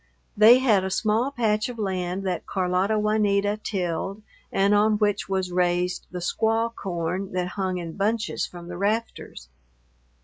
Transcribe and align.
They 0.35 0.57
had 0.57 0.83
a 0.83 0.89
small 0.89 1.29
patch 1.29 1.69
of 1.69 1.77
land 1.77 2.23
that 2.23 2.47
Carlota 2.47 2.97
Juanita 2.97 3.59
tilled 3.63 4.23
and 4.51 4.73
on 4.73 4.97
which 4.97 5.29
was 5.29 5.51
raised 5.51 6.07
the 6.09 6.17
squaw 6.17 6.73
corn 6.73 7.33
that 7.33 7.49
hung 7.49 7.77
in 7.77 7.93
bunches 7.95 8.47
from 8.47 8.67
the 8.67 8.77
rafters. 8.79 9.47